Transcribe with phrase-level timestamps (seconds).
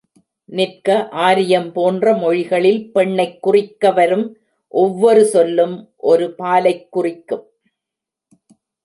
[0.49, 1.09] நிற்க
[1.09, 4.25] ஆரியம் போன்ற மொழிகளில் பெண்ணைக் குறிக்கவரும்
[4.67, 5.75] ஒவ்வொரு சொல்லும்
[5.97, 7.45] ஒரு பாலைக்குறிக்கும்.